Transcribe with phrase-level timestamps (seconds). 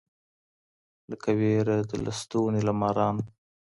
[1.09, 3.23] لکه وېره د لستوڼي له مارانو